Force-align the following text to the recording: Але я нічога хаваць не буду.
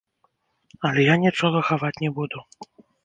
Але 0.89 1.05
я 1.07 1.15
нічога 1.25 1.61
хаваць 1.69 1.95
не 2.07 2.11
буду. 2.17 2.39